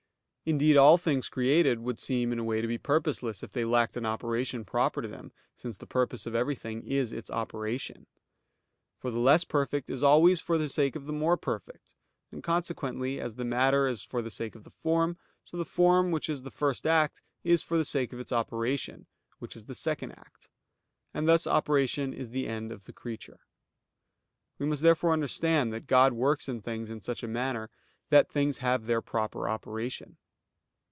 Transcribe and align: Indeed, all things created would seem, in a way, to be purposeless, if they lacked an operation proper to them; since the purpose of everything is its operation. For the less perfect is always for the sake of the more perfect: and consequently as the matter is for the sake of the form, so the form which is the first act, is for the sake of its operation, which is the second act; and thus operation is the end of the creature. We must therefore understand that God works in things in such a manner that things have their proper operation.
Indeed, 0.43 0.75
all 0.75 0.97
things 0.97 1.29
created 1.29 1.79
would 1.81 1.99
seem, 1.99 2.31
in 2.33 2.39
a 2.39 2.43
way, 2.43 2.61
to 2.61 2.67
be 2.67 2.79
purposeless, 2.79 3.43
if 3.43 3.51
they 3.51 3.63
lacked 3.63 3.95
an 3.95 4.07
operation 4.07 4.65
proper 4.65 4.99
to 5.03 5.07
them; 5.07 5.31
since 5.55 5.77
the 5.77 5.85
purpose 5.85 6.25
of 6.25 6.33
everything 6.33 6.83
is 6.83 7.11
its 7.11 7.29
operation. 7.29 8.07
For 8.97 9.11
the 9.11 9.19
less 9.19 9.43
perfect 9.43 9.87
is 9.87 10.01
always 10.01 10.41
for 10.41 10.57
the 10.57 10.67
sake 10.67 10.95
of 10.95 11.05
the 11.05 11.13
more 11.13 11.37
perfect: 11.37 11.93
and 12.31 12.41
consequently 12.43 13.19
as 13.21 13.35
the 13.35 13.45
matter 13.45 13.87
is 13.87 14.01
for 14.01 14.23
the 14.23 14.31
sake 14.31 14.55
of 14.55 14.63
the 14.63 14.71
form, 14.71 15.15
so 15.45 15.57
the 15.57 15.63
form 15.63 16.09
which 16.09 16.27
is 16.27 16.41
the 16.41 16.49
first 16.49 16.87
act, 16.87 17.21
is 17.43 17.61
for 17.61 17.77
the 17.77 17.85
sake 17.85 18.11
of 18.11 18.19
its 18.19 18.31
operation, 18.31 19.05
which 19.37 19.55
is 19.55 19.65
the 19.67 19.75
second 19.75 20.11
act; 20.13 20.49
and 21.13 21.29
thus 21.29 21.45
operation 21.45 22.13
is 22.15 22.31
the 22.31 22.47
end 22.47 22.71
of 22.71 22.85
the 22.85 22.93
creature. 22.93 23.41
We 24.57 24.65
must 24.65 24.81
therefore 24.81 25.13
understand 25.13 25.71
that 25.73 25.85
God 25.85 26.13
works 26.13 26.49
in 26.49 26.61
things 26.61 26.89
in 26.89 26.99
such 26.99 27.21
a 27.21 27.27
manner 27.27 27.69
that 28.09 28.27
things 28.27 28.57
have 28.57 28.87
their 28.87 29.01
proper 29.01 29.47
operation. 29.47 30.17